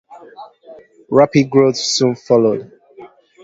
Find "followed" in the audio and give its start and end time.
2.15-2.71